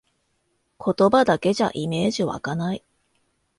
[0.83, 2.83] 言葉だけじゃイメージわかない